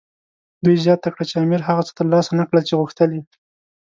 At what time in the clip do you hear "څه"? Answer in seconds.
1.87-1.93